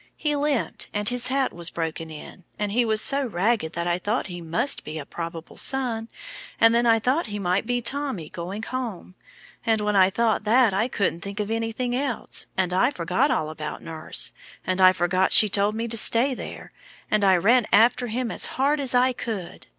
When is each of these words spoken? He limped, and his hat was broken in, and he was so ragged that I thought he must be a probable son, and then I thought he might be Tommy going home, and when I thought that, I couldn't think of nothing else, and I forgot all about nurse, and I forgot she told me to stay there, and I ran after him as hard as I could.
He 0.17 0.35
limped, 0.35 0.89
and 0.95 1.07
his 1.07 1.27
hat 1.27 1.53
was 1.53 1.69
broken 1.69 2.09
in, 2.09 2.43
and 2.57 2.71
he 2.71 2.85
was 2.85 3.01
so 3.01 3.23
ragged 3.23 3.73
that 3.73 3.85
I 3.85 3.99
thought 3.99 4.25
he 4.25 4.41
must 4.41 4.83
be 4.83 4.97
a 4.97 5.05
probable 5.05 5.57
son, 5.57 6.07
and 6.59 6.73
then 6.73 6.87
I 6.87 6.97
thought 6.97 7.27
he 7.27 7.37
might 7.37 7.67
be 7.67 7.81
Tommy 7.81 8.27
going 8.27 8.63
home, 8.63 9.13
and 9.63 9.79
when 9.81 9.95
I 9.95 10.09
thought 10.09 10.43
that, 10.43 10.73
I 10.73 10.87
couldn't 10.87 11.21
think 11.21 11.39
of 11.39 11.49
nothing 11.51 11.95
else, 11.95 12.47
and 12.57 12.73
I 12.73 12.89
forgot 12.89 13.29
all 13.29 13.51
about 13.51 13.83
nurse, 13.83 14.33
and 14.65 14.81
I 14.81 14.91
forgot 14.91 15.31
she 15.31 15.49
told 15.49 15.75
me 15.75 15.87
to 15.89 15.97
stay 15.97 16.33
there, 16.33 16.71
and 17.11 17.23
I 17.23 17.37
ran 17.37 17.67
after 17.71 18.07
him 18.07 18.31
as 18.31 18.47
hard 18.57 18.79
as 18.79 18.95
I 18.95 19.13
could. 19.13 19.67